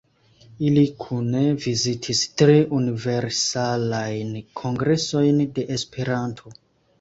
Ili 0.67 0.83
kune 1.01 1.43
vizitis 1.65 2.21
tri 2.43 2.55
Universalajn 2.77 4.33
Kongresojn 4.63 5.39
de 5.59 5.69
Esperanto. 5.79 6.57